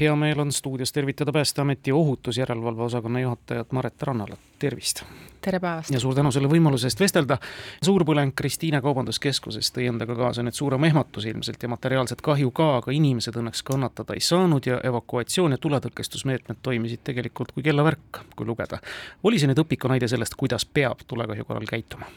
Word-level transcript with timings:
hea 0.00 0.16
meel 0.16 0.40
on 0.40 0.52
stuudios 0.52 0.92
tervitada 0.92 1.32
Päästeameti 1.32 1.92
ohutusjärelevalve 1.92 2.82
osakonna 2.82 3.20
juhatajat 3.20 3.72
Maret 3.72 4.02
Rannalat, 4.02 4.38
tervist! 4.58 5.02
tere 5.40 5.60
päevast! 5.60 5.90
ja 5.90 6.00
suur 6.00 6.14
tänu 6.14 6.32
selle 6.32 6.48
võimaluse 6.48 6.90
eest 6.90 7.00
vestelda. 7.00 7.38
suurpõleng 7.84 8.34
Kristiine 8.36 8.80
Kaubanduskeskuses 8.84 9.72
tõi 9.72 9.88
endaga 9.88 10.16
kaasa 10.18 10.44
nüüd 10.44 10.58
suurema 10.58 10.86
ehmatuse 10.90 11.30
ilmselt 11.32 11.62
ja 11.62 11.68
materiaalset 11.72 12.20
kahju 12.20 12.50
ka, 12.50 12.68
aga 12.82 12.92
inimesed 12.92 13.40
õnneks 13.40 13.64
kannatada 13.64 14.14
ei 14.14 14.20
saanud 14.20 14.66
ja 14.66 14.80
evakuatsioon 14.84 15.56
ja 15.56 15.58
tuletõkestusmeetmed 15.58 16.60
toimisid 16.62 17.04
tegelikult 17.04 17.56
kui 17.56 17.64
kellavärk, 17.64 18.22
kui 18.36 18.46
lugeda. 18.46 18.78
oli 19.22 19.40
see 19.40 19.48
nüüd 19.48 19.64
õpikunäide 19.64 20.08
sellest, 20.08 20.36
kuidas 20.36 20.66
peab 20.66 21.06
tulekahju 21.06 21.44
korral 21.44 21.68
käituma? 21.70 22.12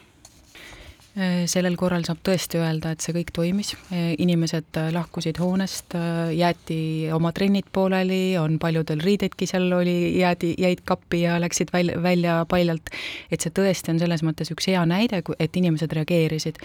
Äh, 1.18 1.42
sellel 1.50 1.74
korral 1.74 2.04
saab 2.06 2.20
tõesti 2.22 2.60
öelda, 2.60 2.92
et 2.94 3.02
see 3.02 3.10
kõik 3.16 3.32
toimis, 3.34 3.72
äh, 3.90 4.12
inimesed 4.22 4.76
äh, 4.78 4.92
lahkusid 4.94 5.40
hoonest, 5.42 5.96
jäeti 6.38 7.10
oma 7.10 7.32
trennid 7.34 7.66
pooleli, 7.74 8.36
on 8.38 8.60
paljudel 8.62 9.02
riideidki 9.02 9.48
seal 9.50 9.66
oli, 9.74 10.20
jäädi, 10.20 10.52
jäid 10.62 10.84
kappi 10.86 11.24
ja 11.24 11.40
läksid 11.42 11.72
välja, 11.74 11.98
välja 12.02 12.36
paljalt. 12.46 12.92
et 13.26 13.42
see 13.42 13.50
tõesti 13.50 13.90
on 13.90 13.98
selles 13.98 14.22
mõttes 14.22 14.52
üks 14.54 14.70
hea 14.70 14.84
näide, 14.86 15.24
et 15.40 15.56
inimesed 15.56 15.90
reageerisid. 15.98 16.62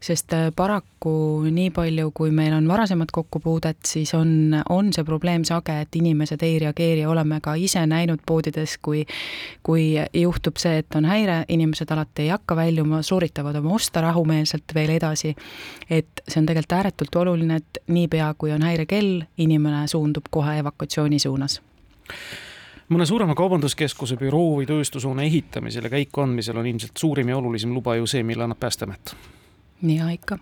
sest 0.00 0.34
paraku 0.56 1.48
nii 1.48 1.70
palju, 1.72 2.10
kui 2.12 2.30
meil 2.30 2.52
on 2.52 2.68
varasemat 2.68 3.10
kokkupuudet, 3.10 3.78
siis 3.86 4.12
on, 4.14 4.60
on 4.68 4.92
see 4.92 5.04
probleem 5.04 5.44
sage, 5.44 5.72
et 5.72 5.96
inimesed 5.96 6.42
ei 6.44 6.58
reageeri, 6.58 7.06
oleme 7.06 7.40
ka 7.40 7.54
ise 7.56 7.86
näinud 7.86 8.20
poodides, 8.26 8.76
kui 8.76 9.06
kui 9.62 9.96
juhtub 10.12 10.60
see, 10.60 10.82
et 10.84 10.94
on 10.94 11.08
häire, 11.08 11.44
inimesed 11.48 11.90
alati 11.90 12.26
ei 12.26 12.28
hakka 12.34 12.56
väljuma, 12.56 13.00
sooritavad 13.02 13.56
oma 13.56 13.72
oste, 13.74 13.85
osta 13.86 14.02
rahumeelselt 14.02 14.74
veel 14.74 14.96
edasi. 14.96 15.34
et 15.90 16.22
see 16.26 16.40
on 16.40 16.46
tegelikult 16.46 16.78
ääretult 16.80 17.22
oluline, 17.22 17.60
et 17.62 17.78
niipea, 17.86 18.34
kui 18.38 18.52
on 18.52 18.66
häirekell, 18.66 19.22
inimene 19.38 19.86
suundub 19.86 20.26
kohe 20.30 20.58
evakuatsiooni 20.58 21.18
suunas 21.22 21.60
mõne 22.88 23.06
suurema 23.06 23.34
kaubanduskeskuse 23.34 24.16
büroo 24.16 24.60
või 24.60 24.66
tööstushoone 24.66 25.24
ehitamisel 25.26 25.88
ja 25.88 25.90
käikuandmisel 25.90 26.60
on 26.60 26.68
ilmselt 26.70 26.98
suurim 26.98 27.32
ja 27.32 27.38
olulisem 27.38 27.72
luba 27.74 27.96
ju 27.98 28.06
see, 28.06 28.22
mille 28.22 28.44
annab 28.46 28.60
Päästeamet. 28.62 29.16
ja 29.82 30.10
ikka 30.10 30.38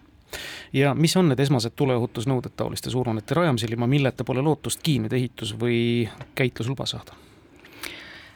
ja 0.73 0.95
mis 0.95 1.17
on 1.17 1.29
need 1.29 1.41
esmased 1.41 1.73
tuleohutusnõuded 1.77 2.53
taoliste 2.57 2.91
suurhoonete 2.91 3.35
rajamisel, 3.35 3.73
ilma 3.73 3.87
milleta 3.87 4.25
pole 4.25 4.43
lootustki 4.43 4.99
nüüd 5.05 5.13
ehitus- 5.17 5.55
või 5.61 6.09
käitlusluba 6.35 6.87
saada? 6.87 7.17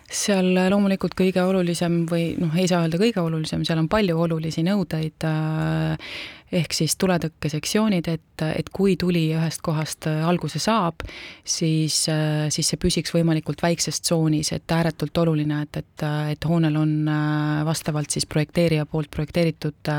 Seal 0.09 0.55
loomulikult 0.73 1.13
kõige 1.19 1.43
olulisem 1.45 2.01
või 2.09 2.31
noh, 2.41 2.55
ei 2.57 2.69
saa 2.71 2.81
öelda 2.85 3.01
kõige 3.01 3.21
olulisem, 3.21 3.65
seal 3.69 3.81
on 3.83 3.91
palju 3.93 4.17
olulisi 4.25 4.65
nõudeid 4.65 5.27
äh, 5.29 6.15
ehk 6.53 6.73
siis 6.73 6.97
tuletõkkesektsioonid, 7.01 8.09
et, 8.09 8.45
et 8.47 8.71
kui 8.73 8.97
tuli 9.01 9.27
ühest 9.37 9.61
kohast 9.65 10.09
äh, 10.09 10.23
alguse 10.29 10.61
saab, 10.63 11.05
siis, 11.45 12.01
äh, 12.13 12.49
siis 12.55 12.73
see 12.73 12.81
püsiks 12.81 13.13
võimalikult 13.15 13.63
väikses 13.65 14.01
tsoonis, 14.01 14.53
et 14.57 14.75
ääretult 14.75 15.23
oluline, 15.25 15.63
et, 15.67 15.81
et, 15.83 16.07
et 16.33 16.49
hoonel 16.49 16.79
on 16.81 16.95
äh, 17.13 17.63
vastavalt 17.69 18.15
siis 18.15 18.27
projekteerija 18.29 18.87
poolt 18.89 19.11
projekteeritud 19.13 19.91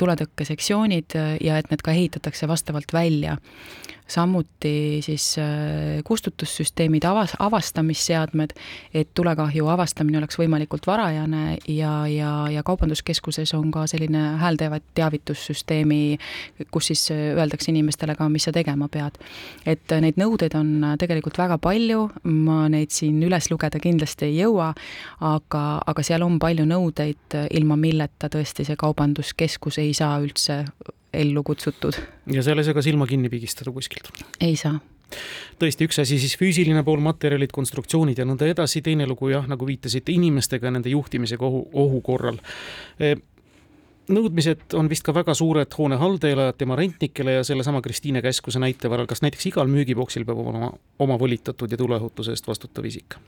tuletõkkesektsioonid 0.00 1.14
ja 1.42 1.58
et 1.58 1.68
need 1.70 1.82
ka 1.84 1.92
ehitatakse 1.94 2.48
vastavalt 2.48 2.92
välja. 2.94 3.36
Samuti 4.06 5.02
siis 5.02 5.24
kustutussüsteemid, 6.06 7.04
avas, 7.08 7.34
avastamisseadmed, 7.42 8.52
et 8.94 9.10
tulekahju 9.18 9.66
avastamine 9.72 10.20
oleks 10.20 10.38
võimalikult 10.38 10.86
varajane 10.86 11.56
ja, 11.66 11.94
ja, 12.10 12.30
ja 12.52 12.62
kaubanduskeskuses 12.66 13.54
on 13.58 13.72
ka 13.74 13.88
selline 13.90 14.22
häälteavet 14.42 14.95
teavitussüsteemi, 14.96 16.00
kus 16.74 16.90
siis 16.92 17.04
öeldakse 17.12 17.70
inimestele 17.72 18.16
ka, 18.18 18.28
mis 18.32 18.48
sa 18.48 18.54
tegema 18.54 18.88
pead. 18.92 19.18
et 19.66 19.96
neid 20.00 20.18
nõudeid 20.20 20.56
on 20.58 20.96
tegelikult 20.98 21.38
väga 21.38 21.58
palju, 21.62 22.08
ma 22.24 22.66
neid 22.72 22.94
siin 22.94 23.22
üles 23.26 23.50
lugeda 23.50 23.80
kindlasti 23.82 24.30
ei 24.30 24.40
jõua, 24.40 24.72
aga, 25.20 25.64
aga 25.86 26.06
seal 26.06 26.24
on 26.26 26.40
palju 26.42 26.66
nõudeid, 26.68 27.38
ilma 27.50 27.78
milleta 27.80 28.30
tõesti 28.32 28.66
see 28.66 28.76
kaubanduskeskus 28.80 29.80
ei 29.82 29.94
saa 29.96 30.18
üldse 30.22 30.62
ellu 31.16 31.42
kutsutud. 31.46 31.96
ja 32.32 32.42
seal 32.42 32.58
ei 32.60 32.66
saa 32.66 32.76
ka 32.76 32.84
silma 32.84 33.06
kinni 33.06 33.32
pigistada 33.32 33.72
kuskilt? 33.72 34.12
ei 34.40 34.56
saa 34.56 34.78
tõesti, 35.60 35.86
üks 35.86 36.00
asi 36.02 36.18
siis 36.18 36.34
füüsiline 36.38 36.82
pool, 36.86 37.00
materjalid, 37.04 37.52
konstruktsioonid 37.54 38.18
ja 38.18 38.26
nõnda 38.28 38.48
edasi, 38.50 38.82
teine 38.84 39.06
lugu 39.06 39.30
jah, 39.30 39.46
nagu 39.48 39.68
viitasite, 39.68 40.12
inimestega, 40.12 40.72
nende 40.74 40.90
juhtimisega 40.92 41.46
ohu, 41.46 41.62
ohu 41.84 42.02
korral 42.04 42.40
nõudmised 44.12 44.76
on 44.78 44.90
vist 44.90 45.04
ka 45.06 45.14
väga 45.14 45.34
suured 45.34 45.72
hoone 45.78 45.98
haldajale, 46.00 46.52
tema 46.58 46.76
rentnikele 46.78 47.38
ja 47.38 47.46
sellesama 47.46 47.82
Kristiine 47.84 48.22
käskuse 48.22 48.60
näite 48.62 48.90
varal, 48.90 49.08
kas 49.10 49.22
näiteks 49.24 49.50
igal 49.52 49.70
müügiboksil 49.70 50.26
peab 50.28 50.42
olema 50.44 50.70
oma 50.98 51.18
volitatud 51.18 51.70
ja 51.70 51.78
tuleohutuse 51.80 52.36
eest 52.36 52.48
vastutav 52.48 52.86
isik? 52.86 53.18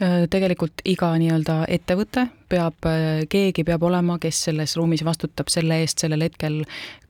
Äh, 0.00 0.24
tegelikult 0.32 0.80
iga 0.88 1.10
nii-öelda 1.20 1.64
ettevõte 1.68 2.26
peab, 2.48 2.78
äh, 2.88 3.26
keegi 3.28 3.64
peab 3.68 3.82
olema, 3.84 4.16
kes 4.22 4.46
selles 4.48 4.76
ruumis 4.78 5.04
vastutab 5.04 5.52
selle 5.52 5.82
eest 5.84 6.00
sellel 6.00 6.24
hetkel, 6.24 6.62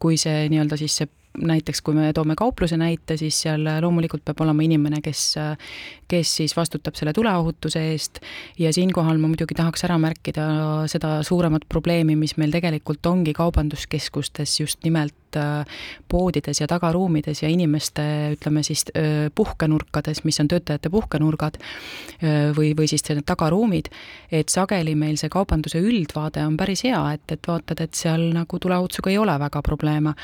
kui 0.03 0.19
see 0.19 0.49
nii-öelda 0.51 0.81
siis 0.81 0.97
see 0.99 1.11
näiteks 1.39 1.83
kui 1.87 1.95
me 1.95 2.11
toome 2.17 2.35
kaupluse 2.39 2.77
näite, 2.81 3.17
siis 3.21 3.39
seal 3.45 3.67
loomulikult 3.83 4.25
peab 4.27 4.43
olema 4.43 4.65
inimene, 4.67 5.01
kes, 5.05 5.23
kes 6.11 6.35
siis 6.41 6.57
vastutab 6.57 6.99
selle 6.99 7.15
tuleohutuse 7.17 7.83
eest 7.93 8.19
ja 8.59 8.73
siinkohal 8.75 9.21
ma 9.23 9.31
muidugi 9.31 9.55
tahaks 9.59 9.87
ära 9.87 9.99
märkida 10.03 10.49
seda 10.91 11.21
suuremat 11.27 11.69
probleemi, 11.71 12.19
mis 12.19 12.37
meil 12.41 12.55
tegelikult 12.55 13.07
ongi 13.07 13.35
kaubanduskeskustes 13.37 14.59
just 14.61 14.83
nimelt 14.85 15.15
Äh, 15.37 15.65
poodides 16.09 16.61
ja 16.61 16.67
tagaruumides 16.67 17.43
ja 17.43 17.49
inimeste, 17.49 18.03
ütleme 18.35 18.65
siis 18.67 18.83
puhkenurkades, 19.35 20.25
mis 20.27 20.41
on 20.43 20.49
töötajate 20.51 20.91
puhkenurgad 20.91 21.55
või, 22.57 22.73
või 22.75 22.89
siis 22.91 23.05
need 23.07 23.23
tagaruumid, 23.29 23.87
et 24.35 24.51
sageli 24.51 24.97
meil 24.99 25.21
see 25.21 25.31
kaubanduse 25.31 25.79
üldvaade 25.79 26.43
on 26.43 26.57
päris 26.59 26.83
hea, 26.83 26.99
et, 27.15 27.23
et 27.31 27.47
vaatad, 27.47 27.79
et 27.85 27.95
seal 27.95 28.25
nagu 28.35 28.59
tuleohutusega 28.59 29.13
ei 29.13 29.21
ole 29.23 29.37
väga 29.39 29.63
probleeme. 29.63 30.17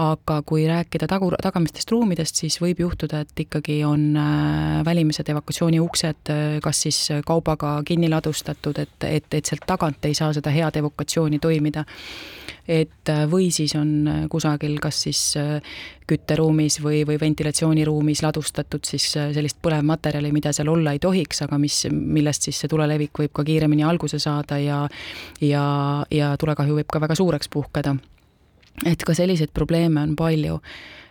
aga 0.00 0.40
kui 0.48 0.53
rääkida 0.68 1.08
tagu, 1.10 1.32
tagamistest 1.42 1.90
ruumidest, 1.90 2.38
siis 2.40 2.60
võib 2.62 2.84
juhtuda, 2.84 3.24
et 3.24 3.44
ikkagi 3.46 3.80
on 3.88 4.06
äh, 4.20 4.78
välimised 4.86 5.28
evakuatsiooni 5.34 5.82
uksed 5.82 6.32
kas 6.64 6.84
siis 6.86 7.00
kaubaga 7.26 7.76
kinni 7.86 8.08
ladustatud, 8.12 8.78
et, 8.78 9.08
et, 9.08 9.28
et 9.34 9.44
sealt 9.44 9.66
tagant 9.66 10.06
ei 10.06 10.14
saa 10.14 10.32
seda 10.36 10.52
head 10.54 10.80
evakuatsiooni 10.80 11.42
toimida 11.42 11.84
et 12.68 13.08
äh, 13.12 13.24
või 13.30 13.50
siis 13.52 13.74
on 13.76 13.90
äh, 14.08 14.22
kusagil 14.32 14.78
kas 14.82 15.02
siis 15.06 15.20
äh, 15.36 15.60
kütteruumis 16.08 16.80
või, 16.84 17.02
või 17.08 17.18
ventilatsiooniruumis 17.20 18.22
ladustatud 18.24 18.84
siis 18.88 19.06
sellist 19.14 19.60
põlevmaterjali, 19.64 20.32
mida 20.32 20.52
seal 20.52 20.68
olla 20.72 20.92
ei 20.92 21.00
tohiks, 21.00 21.42
aga 21.46 21.58
mis, 21.60 21.84
millest 21.92 22.48
siis 22.48 22.60
see 22.60 22.72
tulelevik 22.72 23.22
võib 23.24 23.32
ka 23.36 23.44
kiiremini 23.44 23.86
alguse 23.88 24.20
saada 24.20 24.58
ja 24.60 24.82
ja, 25.40 25.64
ja 26.12 26.34
tulekahju 26.40 26.80
võib 26.80 26.92
ka 26.92 27.00
väga 27.04 27.16
suureks 27.16 27.48
puhkeda. 27.52 27.96
Et 28.84 29.02
ka 29.06 29.14
selliseid 29.14 29.52
probleeme 29.54 30.02
on 30.02 30.16
palju, 30.18 30.60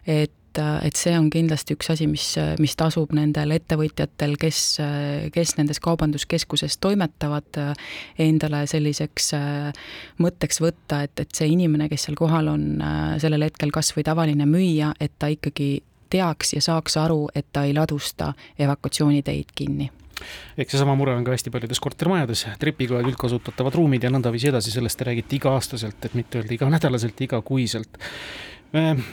et 0.07 0.34
et, 0.53 0.88
et 0.88 0.97
see 0.97 1.13
on 1.18 1.29
kindlasti 1.34 1.75
üks 1.78 1.90
asi, 1.94 2.07
mis, 2.09 2.25
mis 2.62 2.75
tasub 2.78 3.13
nendel 3.16 3.56
ettevõtjatel, 3.56 4.35
kes, 4.41 4.59
kes 5.34 5.56
nendes 5.57 5.79
kaubanduskeskuses 5.84 6.78
toimetavad, 6.84 7.59
endale 8.22 8.63
selliseks 8.69 9.34
mõtteks 10.22 10.62
võtta, 10.63 11.03
et, 11.07 11.25
et 11.25 11.34
see 11.34 11.50
inimene, 11.53 11.90
kes 11.91 12.07
seal 12.07 12.19
kohal 12.19 12.51
on 12.53 12.68
sellel 13.22 13.47
hetkel 13.47 13.74
kas 13.74 13.94
või 13.95 14.06
tavaline 14.07 14.47
müüja, 14.50 14.94
et 15.00 15.16
ta 15.19 15.31
ikkagi 15.34 15.81
teaks 16.13 16.53
ja 16.53 16.62
saaks 16.62 16.97
aru, 17.01 17.28
et 17.35 17.50
ta 17.53 17.66
ei 17.66 17.74
ladusta 17.74 18.34
evakuatsiooniteid 18.62 19.56
kinni 19.56 19.90
eks 20.58 20.76
seesama 20.76 20.96
mure 21.00 21.16
on 21.18 21.26
ka 21.28 21.36
hästi 21.36 21.52
paljudes 21.54 21.82
kortermajades, 21.84 22.48
trepikojad, 22.60 23.08
üldkasutatavad 23.12 23.76
ruumid 23.80 24.04
ja 24.04 24.14
nõndaviisi 24.14 24.52
edasi, 24.54 24.74
sellest 24.74 25.00
te 25.00 25.10
räägite 25.10 25.40
iga-aastaselt, 25.40 26.00
et 26.06 26.18
mitte 26.18 26.42
öelda 26.42 26.58
iganädalaselt, 26.58 27.22
igakuiselt 27.28 28.02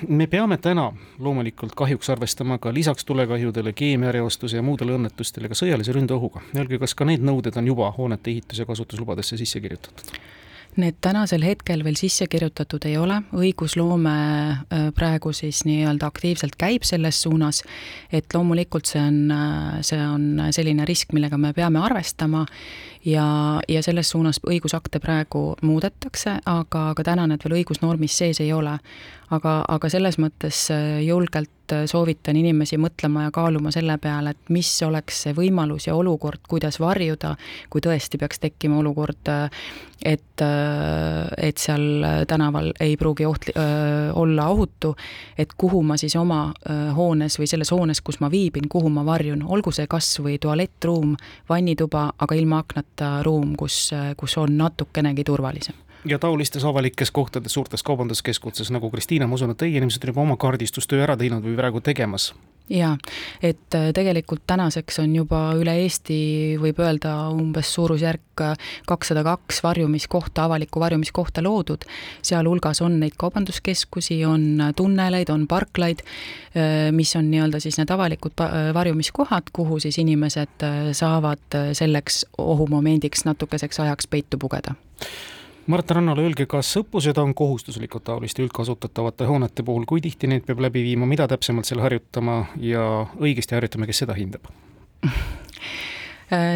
me 0.08 0.26
peame 0.26 0.56
täna 0.56 0.86
loomulikult 1.18 1.74
kahjuks 1.76 2.10
arvestama 2.10 2.58
ka 2.58 2.72
lisaks 2.74 3.04
tulekahjudele, 3.04 3.72
keemiareostuse 3.76 4.56
ja 4.56 4.64
muudele 4.64 4.96
õnnetustele 4.96 5.50
ka 5.52 5.58
sõjalise 5.58 5.92
ründeohuga. 5.92 6.40
Öelge, 6.56 6.78
kas 6.80 6.96
ka 6.96 7.04
need 7.04 7.24
nõuded 7.24 7.56
on 7.60 7.68
juba 7.68 7.90
hoonete 7.96 8.32
ehitus- 8.32 8.62
ja 8.62 8.66
kasutuslubadesse 8.68 9.36
sisse 9.36 9.60
kirjutatud? 9.60 10.16
Need 10.78 11.00
tänasel 11.02 11.42
hetkel 11.42 11.82
veel 11.82 11.96
sisse 11.98 12.28
kirjutatud 12.30 12.84
ei 12.86 12.94
ole, 12.96 13.16
õigusloome 13.34 14.12
äh, 14.14 14.84
praegu 14.94 15.32
siis 15.34 15.64
nii-öelda 15.66 16.06
aktiivselt 16.06 16.54
käib 16.60 16.86
selles 16.86 17.18
suunas, 17.22 17.64
et 18.12 18.30
loomulikult 18.34 18.86
see 18.86 19.02
on, 19.02 19.18
äh, 19.34 19.80
see 19.86 19.98
on 19.98 20.52
selline 20.54 20.86
risk, 20.86 21.10
millega 21.16 21.38
me 21.42 21.50
peame 21.56 21.82
arvestama 21.82 22.44
ja, 23.04 23.26
ja 23.68 23.82
selles 23.82 24.12
suunas 24.14 24.38
õigusakte 24.46 25.02
praegu 25.02 25.56
muudetakse, 25.66 26.38
aga, 26.46 26.90
aga 26.94 27.06
täna 27.12 27.26
need 27.26 27.42
veel 27.44 27.60
õigusnormis 27.60 28.20
sees 28.22 28.40
ei 28.44 28.52
ole. 28.54 28.78
Aga, 29.34 29.60
aga 29.68 29.90
selles 29.92 30.18
mõttes 30.20 30.66
julgelt 31.04 31.74
soovitan 31.86 32.36
inimesi 32.36 32.78
mõtlema 32.82 33.28
ja 33.28 33.32
kaaluma 33.34 33.70
selle 33.70 33.94
peale, 34.02 34.32
et 34.34 34.50
mis 34.50 34.70
oleks 34.82 35.22
see 35.24 35.34
võimalus 35.36 35.86
ja 35.86 35.94
olukord, 35.94 36.42
kuidas 36.50 36.80
varjuda, 36.82 37.36
kui 37.70 37.82
tõesti 37.84 38.18
peaks 38.18 38.42
tekkima 38.42 38.80
olukord, 38.80 39.30
et, 40.02 40.42
et 40.42 41.62
seal 41.62 42.06
tänaval 42.26 42.72
ei 42.82 42.96
pruugi 42.98 43.28
ohtli-, 43.28 43.54
olla 44.18 44.48
ohutu, 44.50 44.96
et 45.38 45.54
kuhu 45.56 45.82
ma 45.86 45.98
siis 46.00 46.16
oma 46.18 46.48
hoones 46.96 47.38
või 47.38 47.50
selles 47.50 47.70
hoones, 47.70 48.02
kus 48.02 48.18
ma 48.20 48.30
viibin, 48.32 48.66
kuhu 48.68 48.90
ma 48.90 49.04
varjun, 49.06 49.44
olgu 49.46 49.70
see 49.74 49.86
kas 49.90 50.10
või 50.24 50.40
tualettruum, 50.42 51.14
vannituba, 51.48 52.08
aga 52.18 52.34
ilma 52.34 52.64
aknata 52.64 53.20
ruum, 53.26 53.54
kus, 53.60 53.92
kus 54.18 54.36
on 54.42 54.58
natukenegi 54.58 55.26
turvalisem 55.28 55.78
ja 56.04 56.18
taolistes 56.18 56.64
avalikes 56.64 57.10
kohtades, 57.10 57.52
suurtes 57.52 57.82
kaubanduskeskustes 57.82 58.70
nagu 58.70 58.90
Kristiina, 58.90 59.26
ma 59.26 59.34
usun, 59.34 59.50
et 59.50 59.60
teie 59.60 59.76
inimesed 59.76 60.04
on 60.04 60.14
juba 60.14 60.24
oma 60.26 60.36
kaardistustöö 60.40 61.02
ära 61.04 61.16
teinud 61.16 61.44
või 61.44 61.58
praegu 61.58 61.80
tegemas. 61.84 62.32
Jaa, 62.70 62.92
et 63.42 63.74
äh, 63.74 63.88
tegelikult 63.90 64.44
tänaseks 64.46 65.00
on 65.02 65.14
juba 65.16 65.40
üle 65.58 65.72
Eesti, 65.82 66.18
võib 66.62 66.78
öelda, 66.78 67.16
umbes 67.34 67.72
suurusjärk 67.74 68.42
äh, 68.46 68.68
kakssada 68.86 69.24
kaks 69.26 69.58
varjumiskohta, 69.64 70.44
avalikku 70.46 70.78
varjumiskohta 70.80 71.42
loodud, 71.42 71.82
sealhulgas 72.22 72.78
on 72.86 73.00
neid 73.02 73.16
kaubanduskeskusi, 73.18 74.20
on 74.24 74.44
äh, 74.60 74.70
tunneleid, 74.76 75.32
on 75.34 75.48
parklaid, 75.50 76.04
mis 76.94 77.12
on 77.18 77.28
nii-öelda 77.30 77.60
siis 77.62 77.76
need 77.78 77.90
avalikud 77.94 78.38
varjumiskohad, 78.74 79.52
kuhu 79.54 79.78
siis 79.82 79.98
inimesed 80.02 80.64
saavad 80.98 81.58
selleks 81.78 82.24
ohumomendiks 82.42 83.22
natukeseks 83.26 83.78
ajaks 83.84 84.10
peitu 84.10 84.38
pugeda 84.38 84.74
Mart 85.66 85.90
Rannala, 85.90 86.22
öelge, 86.24 86.46
kas 86.50 86.70
õppused 86.80 87.18
on 87.20 87.34
kohustuslikud 87.36 88.04
taoliste 88.06 88.42
üldkasutatavate 88.42 89.28
hoonete 89.28 89.64
puhul, 89.66 89.84
kui 89.88 90.00
tihti 90.00 90.30
neid 90.30 90.46
peab 90.46 90.62
läbi 90.64 90.82
viima, 90.86 91.06
mida 91.06 91.28
täpsemalt 91.30 91.68
seal 91.68 91.82
harjutama 91.84 92.42
ja 92.64 92.86
õigesti 93.20 93.58
harjutama, 93.58 93.90
kes 93.90 94.04
seda 94.04 94.16
hindab? 94.18 94.50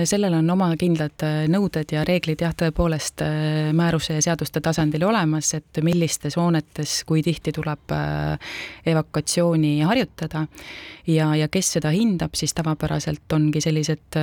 sellel 0.06 0.36
on 0.38 0.50
oma 0.54 0.68
kindlad 0.78 1.22
äh, 1.26 1.44
nõuded 1.50 1.90
ja 1.90 2.04
reeglid 2.06 2.44
jah, 2.44 2.52
tõepoolest 2.54 3.24
äh, 3.26 3.72
määruse 3.74 4.14
ja 4.14 4.22
seaduste 4.22 4.62
tasandil 4.62 5.02
olemas, 5.02 5.50
et 5.58 5.80
millistes 5.82 6.36
hoonetes, 6.38 7.00
kui 7.08 7.24
tihti 7.26 7.50
tuleb 7.56 7.94
äh, 7.94 8.52
evakuatsiooni 8.86 9.80
harjutada 9.82 10.44
ja, 11.10 11.32
ja 11.34 11.50
kes 11.50 11.72
seda 11.78 11.90
hindab, 11.94 12.38
siis 12.38 12.54
tavapäraselt 12.54 13.34
ongi 13.34 13.64
sellised 13.64 14.22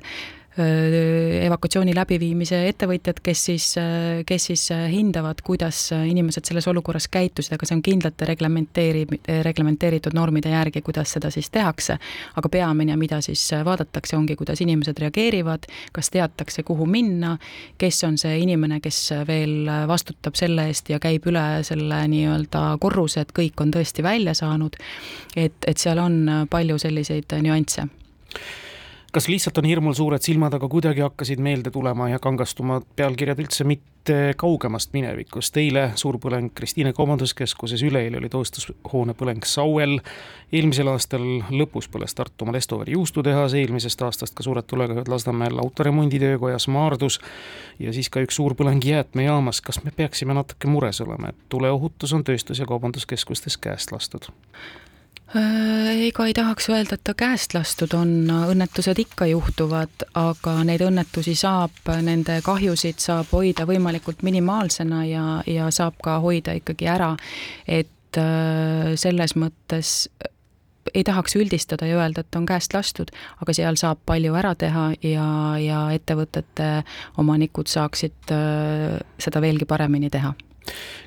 Äh, 0.00 0.38
evakuatsiooni 0.58 1.92
läbiviimise 1.94 2.58
ettevõtjad, 2.66 3.20
kes 3.22 3.44
siis, 3.44 3.66
äh, 3.78 4.22
kes 4.26 4.48
siis 4.50 4.64
äh, 4.74 4.88
hindavad, 4.90 5.38
kuidas 5.46 5.92
inimesed 5.94 6.48
selles 6.48 6.66
olukorras 6.68 7.06
käitusid, 7.08 7.54
aga 7.54 7.68
see 7.68 7.76
on 7.76 7.82
kindlate 7.86 8.26
reglementeeri-, 8.26 9.20
reglementeeritud 9.46 10.16
normide 10.16 10.50
järgi, 10.50 10.82
kuidas 10.82 11.12
seda 11.14 11.30
siis 11.30 11.50
tehakse. 11.54 11.98
aga 12.36 12.48
peamine, 12.48 12.96
mida 12.96 13.20
siis 13.20 13.44
vaadatakse, 13.64 14.16
ongi, 14.16 14.36
kuidas 14.36 14.60
inimesed 14.60 14.98
reageerivad, 14.98 15.68
kas 15.92 16.10
teatakse, 16.10 16.62
kuhu 16.66 16.86
minna, 16.86 17.36
kes 17.78 18.02
on 18.04 18.18
see 18.18 18.40
inimene, 18.42 18.80
kes 18.80 18.98
veel 19.28 19.70
vastutab 19.86 20.34
selle 20.34 20.66
eest 20.66 20.90
ja 20.90 20.98
käib 20.98 21.26
üle 21.30 21.62
selle 21.66 22.02
nii-öelda 22.10 22.64
korruse, 22.80 23.22
et 23.22 23.30
kõik 23.36 23.62
on 23.62 23.70
tõesti 23.70 24.02
välja 24.02 24.34
saanud. 24.34 24.76
et, 25.36 25.54
et 25.66 25.78
seal 25.78 25.98
on 25.98 26.46
palju 26.50 26.78
selliseid 26.78 27.38
nüansse 27.42 27.86
kas 29.12 29.28
lihtsalt 29.28 29.58
on 29.58 29.64
hirmul 29.64 29.92
suured 29.92 30.22
silmad, 30.22 30.54
aga 30.54 30.68
kuidagi 30.68 31.00
hakkasid 31.00 31.40
meelde 31.42 31.70
tulema 31.70 32.08
ja 32.08 32.18
kangastuma 32.22 32.80
pealkirjad 32.96 33.40
üldse 33.42 33.64
mitte 33.66 34.34
kaugemast 34.36 34.92
minevikust. 34.92 35.56
eile 35.56 35.90
suurpõleng 35.94 36.52
Kristiine 36.54 36.92
Kaubanduskeskuses, 36.92 37.82
üleeile 37.82 38.18
oli 38.18 38.28
toostushoone 38.28 39.14
põleng 39.18 39.44
Sauel, 39.44 39.98
eelmisel 40.52 40.88
aastal 40.92 41.24
lõpus 41.50 41.90
põles 41.90 42.14
Tartumaal 42.14 42.60
Estoveri 42.60 42.92
juustutehas, 42.92 43.54
eelmisest 43.54 44.02
aastast 44.02 44.34
ka 44.34 44.46
suured 44.46 44.66
tulekahjud 44.66 45.08
Lasnamäel 45.08 45.58
autoremonditöökojas 45.58 46.68
Maardus 46.68 47.20
ja 47.78 47.92
siis 47.92 48.10
ka 48.10 48.22
üks 48.22 48.38
suur 48.38 48.54
põleng 48.54 48.84
jäätmejaamas. 48.84 49.60
kas 49.60 49.82
me 49.84 49.90
peaksime 49.96 50.34
natuke 50.34 50.68
mures 50.68 51.00
olema, 51.00 51.28
et 51.28 51.42
tuleohutus 51.48 52.12
on 52.12 52.24
tööstus- 52.24 52.58
ja 52.58 52.66
kaubanduskeskustes 52.66 53.56
käest 53.56 53.92
lastud? 53.92 54.30
Äh, 55.36 56.08
ega 56.08 56.24
ei 56.26 56.32
tahaks 56.34 56.66
öelda, 56.72 56.96
et 56.96 57.04
ta 57.06 57.12
käest 57.14 57.52
lastud 57.54 57.92
on, 57.94 58.10
õnnetused 58.26 58.98
ikka 58.98 59.28
juhtuvad, 59.30 60.02
aga 60.18 60.56
neid 60.66 60.82
õnnetusi 60.82 61.36
saab, 61.38 61.76
nende 62.02 62.40
kahjusid 62.42 62.98
saab 62.98 63.30
hoida 63.30 63.62
võimalikult 63.68 64.24
minimaalsena 64.26 65.04
ja, 65.06 65.24
ja 65.46 65.70
saab 65.70 66.00
ka 66.02 66.18
hoida 66.24 66.56
ikkagi 66.58 66.90
ära. 66.90 67.12
et 67.68 68.18
äh, 68.18 68.90
selles 68.98 69.36
mõttes 69.38 70.10
ei 70.94 71.06
tahaks 71.06 71.38
üldistada 71.38 71.86
ja 71.86 72.02
öelda, 72.02 72.26
et 72.26 72.34
on 72.34 72.50
käest 72.50 72.74
lastud, 72.74 73.14
aga 73.38 73.54
seal 73.54 73.78
saab 73.78 74.02
palju 74.02 74.34
ära 74.34 74.56
teha 74.58 74.90
ja, 75.06 75.30
ja 75.62 75.86
ettevõtete 75.94 76.72
omanikud 77.22 77.70
saaksid 77.70 78.34
äh, 78.34 78.98
seda 79.22 79.46
veelgi 79.46 79.70
paremini 79.70 80.10
teha 80.10 80.34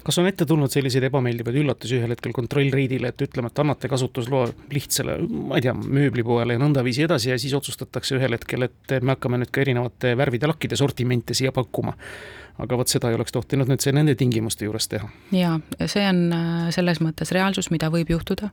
kas 0.03 0.19
on 0.19 0.27
ette 0.27 0.45
tulnud 0.47 0.71
selliseid 0.71 1.07
ebameeldivaid 1.07 1.57
üllatusi 1.63 1.97
ühel 1.99 2.13
hetkel 2.13 2.35
kontrollreidile, 2.35 3.13
et 3.13 3.25
ütleme, 3.25 3.49
et 3.51 3.59
annate 3.63 3.89
kasutusloa 3.91 4.49
lihtsale, 4.73 5.17
ma 5.23 5.59
ei 5.59 5.65
tea, 5.65 5.73
mööblipoele 5.73 6.57
ja 6.57 6.61
nõndaviisi 6.61 7.05
edasi 7.07 7.31
ja 7.31 7.39
siis 7.39 7.55
otsustatakse 7.57 8.17
ühel 8.19 8.35
hetkel, 8.35 8.67
et 8.67 8.95
me 9.01 9.15
hakkame 9.15 9.39
nüüd 9.41 9.51
ka 9.53 9.63
erinevate 9.63 10.15
värvide 10.19 10.49
lakkide 10.51 10.79
sortimente 10.79 11.37
siia 11.37 11.53
pakkuma. 11.55 11.95
aga 12.53 12.77
vot 12.77 12.87
seda 12.87 13.09
ei 13.09 13.15
oleks 13.17 13.33
tohtinud 13.33 13.65
nüüd 13.65 13.81
see 13.81 13.91
nende 13.95 14.13
tingimuste 14.13 14.67
juures 14.67 14.85
teha. 14.87 15.07
jaa, 15.33 15.55
see 15.89 16.03
on 16.05 16.19
äh, 16.37 16.67
selles 16.75 16.99
mõttes 17.01 17.31
reaalsus, 17.33 17.71
mida 17.73 17.89
võib 17.89 18.11
juhtuda, 18.13 18.51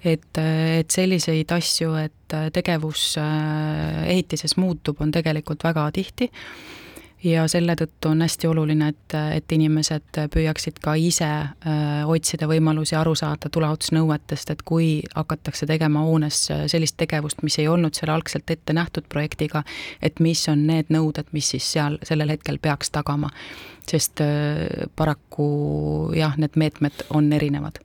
et, 0.00 0.30
äh, 0.40 0.78
et 0.80 0.90
selliseid 0.90 1.52
asju, 1.52 1.92
et 2.00 2.36
äh, 2.36 2.48
tegevus 2.54 3.16
ehitises 4.06 4.56
muutub, 4.56 5.02
on 5.04 5.12
tegelikult 5.12 5.64
väga 5.68 5.90
tihti 5.92 6.30
ja 7.24 7.44
selle 7.50 7.74
tõttu 7.78 8.10
on 8.10 8.22
hästi 8.24 8.48
oluline, 8.50 8.88
et, 8.92 9.16
et 9.36 9.54
inimesed 9.54 10.18
püüaksid 10.34 10.80
ka 10.82 10.94
ise 10.98 11.28
äh, 11.28 12.02
otsida 12.08 12.48
võimalusi 12.50 12.96
aru 12.98 13.14
saada 13.18 13.50
tuleohutusnõuetest, 13.52 14.54
et 14.54 14.64
kui 14.66 14.88
hakatakse 15.14 15.66
tegema 15.70 16.04
hoones 16.06 16.44
sellist 16.72 16.98
tegevust, 17.00 17.42
mis 17.46 17.58
ei 17.62 17.68
olnud 17.70 17.94
seal 17.98 18.12
algselt 18.14 18.50
ette 18.50 18.74
nähtud 18.76 19.06
projektiga, 19.12 19.62
et 20.02 20.20
mis 20.20 20.42
on 20.52 20.66
need 20.66 20.90
nõuded, 20.92 21.30
mis 21.32 21.52
siis 21.54 21.70
seal 21.76 22.00
sellel 22.06 22.34
hetkel 22.34 22.58
peaks 22.62 22.90
tagama. 22.90 23.30
sest 23.88 24.20
äh, 24.22 24.86
paraku 24.96 26.12
jah, 26.14 26.36
need 26.38 26.54
meetmed 26.56 27.06
on 27.10 27.32
erinevad 27.32 27.80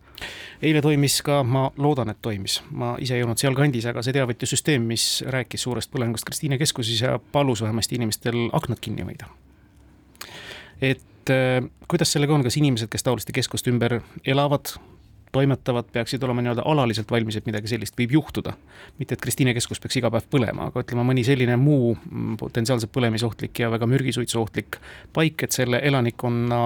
eile 0.62 0.82
toimis 0.82 1.20
ka, 1.26 1.42
ma 1.44 1.68
loodan, 1.78 2.12
et 2.14 2.22
toimis, 2.22 2.60
ma 2.72 2.96
ise 3.02 3.18
ei 3.18 3.26
olnud 3.26 3.40
sealkandis, 3.42 3.86
aga 3.92 4.04
see 4.06 4.16
teavitussüsteem, 4.18 4.86
mis 4.90 5.08
rääkis 5.28 5.68
suurest 5.68 5.92
põlengust 5.94 6.28
Kristiine 6.28 6.58
keskuses 6.58 7.02
ja 7.02 7.20
palus 7.32 7.62
vähemasti 7.66 8.00
inimestel 8.00 8.48
aknad 8.58 8.82
kinni 8.82 9.06
hoida. 9.08 9.30
et 10.82 11.34
äh, 11.34 11.64
kuidas 11.88 12.12
sellega 12.12 12.34
on, 12.34 12.44
kas 12.44 12.58
inimesed, 12.58 12.90
kes 12.90 13.04
taoliste 13.04 13.34
keskuste 13.34 13.72
ümber 13.74 14.00
elavad, 14.26 14.78
toimetavad, 15.32 15.90
peaksid 15.94 16.24
olema 16.24 16.42
nii-öelda 16.42 16.64
alaliselt 16.66 17.12
valmis, 17.12 17.36
et 17.38 17.46
midagi 17.46 17.68
sellist 17.68 17.98
võib 18.00 18.16
juhtuda. 18.18 18.54
mitte, 18.98 19.14
et 19.14 19.22
Kristiine 19.22 19.54
keskus 19.54 19.80
peaks 19.80 20.00
iga 20.02 20.12
päev 20.14 20.30
põlema, 20.32 20.72
aga 20.72 20.82
ütleme, 20.86 21.06
mõni 21.06 21.26
selline 21.28 21.58
muu 21.62 21.98
potentsiaalselt 22.40 22.92
põlemisohtlik 22.96 23.60
ja 23.60 23.72
väga 23.72 23.90
mürgisuitsuohtlik 23.90 24.80
paik, 25.14 25.44
et 25.44 25.52
selle 25.52 25.82
elanikkonna 25.84 26.62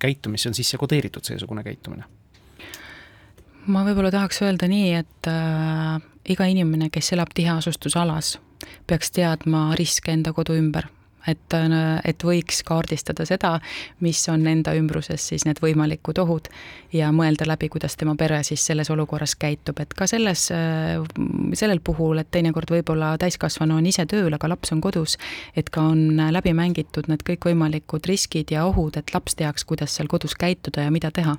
käitumisse 0.00 0.52
on 0.52 0.54
sisse 0.54 0.78
kodeeritud 0.78 1.24
seesugune 1.24 1.64
käitumine 1.64 2.04
ma 3.72 3.84
võib-olla 3.86 4.12
tahaks 4.14 4.42
öelda 4.46 4.68
nii, 4.70 4.90
et 5.02 5.30
äh, 5.30 5.96
iga 6.32 6.50
inimene, 6.50 6.90
kes 6.94 7.12
elab 7.16 7.32
tiheasustusalas, 7.36 8.36
peaks 8.86 9.14
teadma 9.14 9.70
riske 9.78 10.14
enda 10.14 10.34
kodu 10.36 10.58
ümber. 10.58 10.92
et, 11.26 11.54
äh, 11.58 12.00
et 12.06 12.22
võiks 12.22 12.60
kaardistada 12.62 13.24
seda, 13.26 13.56
mis 13.98 14.20
on 14.30 14.44
enda 14.46 14.76
ümbruses 14.78 15.24
siis 15.32 15.42
need 15.42 15.58
võimalikud 15.58 16.20
ohud 16.22 16.46
ja 16.94 17.08
mõelda 17.10 17.48
läbi, 17.50 17.66
kuidas 17.66 17.98
tema 17.98 18.14
pere 18.14 18.44
siis 18.46 18.62
selles 18.62 18.92
olukorras 18.94 19.34
käitub, 19.34 19.80
et 19.82 19.94
ka 19.98 20.06
selles, 20.06 20.46
äh, 20.54 21.02
sellel 21.58 21.82
puhul, 21.82 22.22
et 22.22 22.30
teinekord 22.30 22.70
võib-olla 22.70 23.16
täiskasvanu 23.18 23.74
on 23.74 23.90
ise 23.90 24.06
tööl, 24.06 24.30
aga 24.38 24.54
laps 24.54 24.70
on 24.70 24.80
kodus, 24.80 25.18
et 25.56 25.70
ka 25.70 25.88
on 25.90 26.30
läbi 26.30 26.54
mängitud 26.54 27.10
need 27.10 27.26
kõikvõimalikud 27.26 28.06
riskid 28.06 28.54
ja 28.54 28.68
ohud, 28.70 28.96
et 28.96 29.14
laps 29.14 29.34
teaks, 29.34 29.66
kuidas 29.66 29.98
seal 29.98 30.06
kodus 30.06 30.38
käituda 30.38 30.86
ja 30.86 30.94
mida 30.94 31.10
teha 31.10 31.34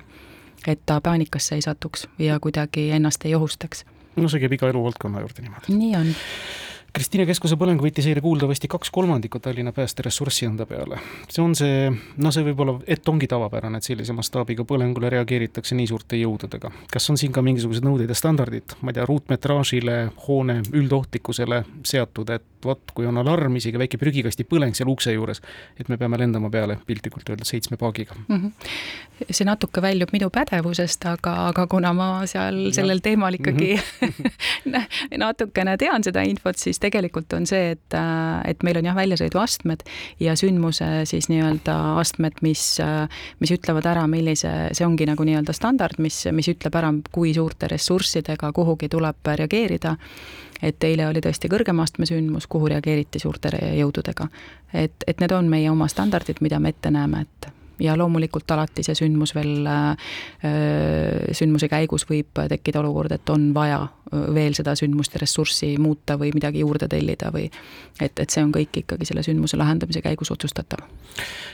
et 0.66 0.80
ta 0.86 1.00
paanikasse 1.00 1.54
ei 1.54 1.62
satuks 1.62 2.08
ja 2.18 2.40
kuidagi 2.40 2.90
ennast 2.90 3.24
ei 3.24 3.34
ohustaks. 3.34 3.84
no 4.16 4.28
see 4.28 4.40
käib 4.40 4.52
iga 4.58 4.68
eluvaldkonna 4.68 5.20
juurde 5.20 5.42
niimoodi. 5.42 5.76
nii 5.76 5.96
on 5.96 6.14
Kristiine 6.92 7.26
Keskuse 7.28 7.58
põleng 7.60 7.82
võttis 7.82 8.06
eile 8.08 8.22
kuuldavasti 8.24 8.68
kaks 8.70 8.90
kolmandikku 8.94 9.38
Tallinna 9.44 9.74
pääste 9.76 10.02
ressurssi 10.06 10.46
enda 10.48 10.66
peale. 10.66 10.98
see 11.28 11.42
on 11.44 11.54
see, 11.54 11.90
noh, 12.16 12.32
see 12.32 12.46
võib 12.46 12.62
olla, 12.64 12.74
et 12.88 13.08
ongi 13.08 13.28
tavapärane, 13.28 13.78
et 13.78 13.84
sellise 13.84 14.16
mastaabiga 14.16 14.64
põlengule 14.64 15.10
reageeritakse 15.12 15.76
nii 15.76 15.86
suurte 15.90 16.16
jõududega. 16.16 16.70
kas 16.92 17.10
on 17.10 17.20
siin 17.20 17.32
ka 17.32 17.44
mingisugused 17.44 17.84
nõuded 17.84 18.08
ja 18.08 18.16
standardid, 18.16 18.78
ma 18.80 18.90
ei 18.90 18.98
tea, 18.98 19.06
ruutmetraažile, 19.08 19.98
hoone 20.26 20.62
üldohtlikkusele 20.72 21.64
seatud, 21.84 22.32
et 22.32 22.46
vot, 22.64 22.80
kui 22.94 23.06
on 23.06 23.18
alarm, 23.20 23.56
isegi 23.60 23.78
väike 23.78 23.98
prügikasti 24.00 24.46
põleng 24.48 24.74
seal 24.76 24.90
ukse 24.90 25.12
juures, 25.12 25.40
et 25.78 25.88
me 25.92 25.98
peame 26.00 26.18
lendama 26.18 26.50
peale 26.50 26.78
piltlikult 26.86 27.28
öeldes 27.30 27.52
seitsme 27.52 27.76
paagiga 27.76 28.16
mm. 28.28 28.36
-hmm. 28.36 29.30
see 29.30 29.46
natuke 29.46 29.82
väljub 29.82 30.12
minu 30.12 30.30
pädevusest, 30.30 31.06
aga, 31.06 31.34
aga 31.52 31.66
kuna 31.66 31.92
ma 31.92 32.08
seal 32.26 32.72
sellel 32.72 33.04
teemal 33.04 33.34
ikkagi 33.34 33.74
mm 34.00 34.08
-hmm. 34.08 35.18
natukene 35.18 35.76
tean 35.76 36.04
seda 36.04 36.22
infot, 36.22 36.56
siis 36.56 36.77
tegelikult 36.82 37.32
on 37.36 37.46
see, 37.48 37.74
et, 37.76 37.98
et 38.48 38.66
meil 38.66 38.80
on 38.80 38.88
jah, 38.90 38.96
väljasõiduastmed 38.98 39.84
ja 40.22 40.34
sündmuse 40.38 40.88
siis 41.08 41.28
nii-öelda 41.32 41.76
astmed, 42.00 42.40
mis, 42.46 42.64
mis 43.42 43.54
ütlevad 43.54 43.88
ära, 43.90 44.06
millise, 44.10 44.52
see 44.72 44.86
ongi 44.86 45.08
nagu 45.08 45.26
nii-öelda 45.26 45.54
standard, 45.56 46.00
mis, 46.02 46.24
mis 46.32 46.50
ütleb 46.54 46.78
ära, 46.80 46.92
kui 47.12 47.34
suurte 47.36 47.70
ressurssidega 47.70 48.52
kuhugi 48.56 48.90
tuleb 48.92 49.34
reageerida 49.38 49.96
et 50.62 50.84
eile 50.84 51.06
oli 51.06 51.22
tõesti 51.22 51.50
kõrgema 51.50 51.84
astme 51.86 52.06
sündmus, 52.08 52.48
kuhu 52.50 52.70
reageeriti 52.72 53.20
suurte 53.22 53.52
jõududega. 53.78 54.26
et, 54.72 55.04
et 55.06 55.20
need 55.20 55.32
on 55.32 55.48
meie 55.48 55.70
oma 55.70 55.88
standardid, 55.88 56.42
mida 56.42 56.58
me 56.58 56.74
ette 56.74 56.90
näeme, 56.90 57.20
et 57.22 57.52
ja 57.80 57.96
loomulikult 57.98 58.50
alati 58.50 58.82
see 58.86 58.96
sündmus 58.98 59.34
veel, 59.36 59.68
sündmuse 61.32 61.68
käigus 61.70 62.06
võib 62.08 62.42
tekkida 62.50 62.82
olukord, 62.82 63.12
et 63.14 63.34
on 63.34 63.50
vaja 63.54 63.84
veel 64.12 64.54
seda 64.56 64.74
sündmust 64.78 65.14
ja 65.14 65.22
ressurssi 65.22 65.74
muuta 65.80 66.16
või 66.20 66.30
midagi 66.34 66.62
juurde 66.62 66.88
tellida 66.88 67.32
või 67.34 67.46
et, 68.00 68.18
et 68.18 68.30
see 68.30 68.42
on 68.44 68.52
kõik 68.54 68.80
ikkagi 68.82 69.08
selle 69.08 69.22
sündmuse 69.26 69.58
lahendamise 69.60 70.02
käigus 70.04 70.30
otsustatav. 70.32 70.84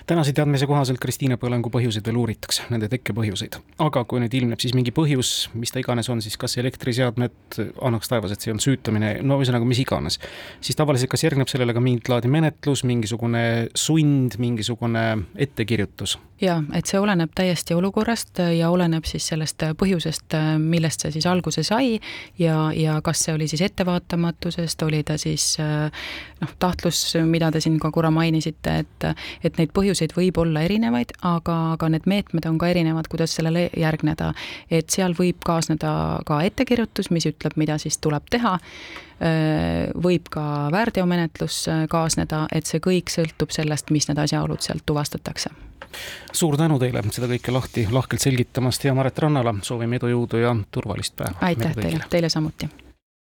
tänase 0.07 0.33
teadmise 0.33 0.67
kohaselt 0.67 1.01
Kristiine 1.03 1.37
põlengu 1.41 1.71
põhjuseid 1.75 2.07
veel 2.07 2.21
uuritakse, 2.21 2.69
nende 2.71 2.89
tekkepõhjuseid. 2.93 3.59
aga 3.79 4.05
kui 4.05 4.23
nüüd 4.23 4.35
ilmneb 4.35 4.63
siis 4.63 4.75
mingi 4.75 4.95
põhjus, 4.95 5.49
mis 5.55 5.75
ta 5.75 5.83
iganes 5.83 6.09
on, 6.11 6.23
siis 6.23 6.37
kas 6.41 6.57
elektriseadmed, 6.63 7.59
annaks 7.83 8.09
taevas, 8.13 8.35
et 8.35 8.45
see 8.45 8.55
on 8.55 8.63
süütamine, 8.63 9.17
no 9.23 9.41
ühesõnaga 9.41 9.67
mis 9.69 9.83
iganes, 9.83 10.21
siis 10.61 10.79
tavaliselt 10.79 11.11
kas 11.11 11.27
järgneb 11.27 11.51
sellele 11.51 11.75
ka 11.75 11.83
mingit 11.83 12.09
laadi 12.13 12.31
menetlus, 12.31 12.85
mingisugune 12.85 13.45
sund, 13.75 14.39
mingisugune 14.39 15.05
ettekirjutus? 15.35 16.14
Jaa, 16.41 16.59
et 16.75 16.89
see 16.89 16.99
oleneb 17.01 17.31
täiesti 17.35 17.75
olukorrast 17.77 18.41
ja 18.57 18.69
oleneb 18.73 19.07
siis 19.09 19.27
sellest 19.31 19.63
põhjusest, 19.79 20.35
millest 20.61 21.05
see 21.05 21.15
siis 21.15 21.27
alguse 21.31 21.63
sai 21.67 21.95
ja, 22.41 22.57
ja 22.75 22.99
kas 23.05 23.23
see 23.25 23.35
oli 23.37 23.49
siis 23.51 23.63
ettevaatamatusest, 23.69 24.83
oli 24.87 25.03
ta 25.07 25.17
siis 25.21 25.47
noh, 25.61 26.55
tahtlus, 26.59 27.01
mida 27.31 27.51
te 27.55 27.63
siin 27.65 27.79
ka 27.83 27.93
korra 27.95 28.11
mainisite, 28.15 28.77
et 28.83 29.09
et 29.45 29.59
neid 29.61 29.73
põhjuseid 29.77 30.15
võib 30.17 30.39
olla 30.43 30.65
erinevaid, 30.67 31.15
aga, 31.23 31.59
aga 31.77 31.91
need 31.95 32.09
meetmed 32.11 32.47
on 32.51 32.59
ka 32.59 32.73
erinevad, 32.73 33.09
kuidas 33.13 33.37
sellele 33.39 33.69
järgneda. 33.77 34.33
et 34.71 34.91
seal 34.91 35.15
võib 35.19 35.41
kaasneda 35.45 36.21
ka 36.27 36.43
ettekirjutus, 36.43 37.11
mis 37.11 37.27
ütleb, 37.31 37.57
mida 37.57 37.79
siis 37.79 37.99
tuleb 37.99 38.27
teha, 38.31 38.59
võib 40.05 40.31
ka 40.31 40.45
väärteomenetlus 40.75 41.61
kaasneda, 41.91 42.47
et 42.53 42.67
see 42.67 42.83
kõik 42.83 43.13
sõltub 43.13 43.55
sellest, 43.55 43.93
mis 43.95 44.09
need 44.11 44.19
asjaolud 44.19 44.65
sealt 44.65 44.83
tuvastatakse. 44.87 45.53
Suur 46.33 46.57
tänu 46.59 46.79
teile 46.83 47.05
seda 47.15 47.29
kõike 47.31 47.55
lahti 47.55 47.87
lahkelt 47.91 48.25
selgitamast 48.25 48.85
ja 48.85 48.95
Maret 48.95 49.19
Rannala. 49.23 49.55
Soovime 49.63 50.01
edu, 50.01 50.11
jõudu 50.11 50.43
ja 50.43 50.57
turvalist 50.75 51.15
päeva. 51.17 51.39
aitäh 51.47 51.77
teile, 51.79 52.03
teile 52.11 52.33
samuti 52.33 52.69